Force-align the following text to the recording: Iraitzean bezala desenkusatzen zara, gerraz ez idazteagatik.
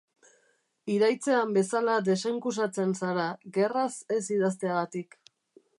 Iraitzean 0.93 1.51
bezala 1.57 1.97
desenkusatzen 2.07 2.97
zara, 3.03 3.27
gerraz 3.59 3.89
ez 4.19 4.23
idazteagatik. 4.39 5.19